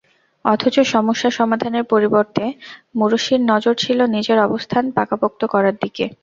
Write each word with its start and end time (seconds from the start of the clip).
অথচ 0.45 0.75
সমস্যা 0.91 1.29
সমাধানের 1.31 1.85
পরিবর্তে 1.85 2.43
মুরসির 2.95 3.41
নজর 3.51 3.73
ছিল 3.83 3.99
নিজের 4.15 4.37
অবস্থান 4.47 4.83
পাকাপোক্ত 4.97 5.41
করার 5.53 5.75
দিকে। 5.83 6.05